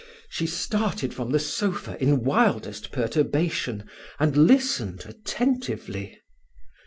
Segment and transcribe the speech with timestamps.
[0.29, 3.87] She started from the sofa in wildest perturbation,
[4.19, 6.19] and listened attentively.